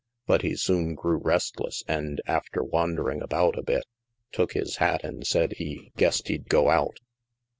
But 0.25 0.41
he 0.41 0.55
soon 0.55 0.95
grew 0.95 1.17
restless 1.17 1.83
and, 1.87 2.21
after 2.25 2.63
wandering 2.63 3.21
about 3.21 3.55
a 3.55 3.61
bit, 3.61 3.83
took 4.31 4.53
his 4.53 4.77
hat 4.77 5.03
and 5.03 5.27
said 5.27 5.53
he" 5.57 5.91
guessed 5.95 6.27
he'd 6.27 6.49
go 6.49 6.71
out." 6.71 6.99